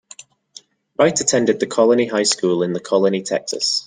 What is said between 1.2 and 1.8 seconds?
attended The